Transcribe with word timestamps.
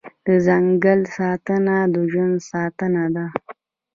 د 0.25 0.27
ځنګل 0.45 0.99
ساتنه 1.17 1.75
د 1.93 1.95
ژوند 2.11 2.37
ساتنه 2.51 3.03
ده 3.15 3.25